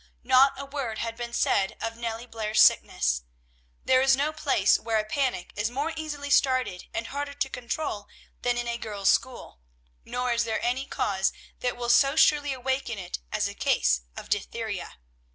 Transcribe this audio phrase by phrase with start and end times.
[0.23, 3.21] Not a word had been said of Nellie Blair's sickness.
[3.85, 8.07] There is no place where a panic is more easily started and harder to control
[8.41, 9.59] than in a girls' school;
[10.03, 14.27] nor is there any cause that will so surely awaken it as a case of
[14.27, 14.97] diphtheria.